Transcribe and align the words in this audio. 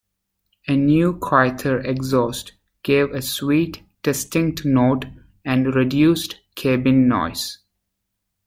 A 0.67 0.75
new 0.75 1.13
quieter 1.19 1.79
exhaust 1.81 2.53
gave 2.81 3.11
a 3.11 3.21
sweet 3.21 3.83
distinct 4.01 4.65
note 4.65 5.05
and 5.45 5.75
reduced 5.75 6.39
cabin 6.55 7.07
noise. 7.07 7.59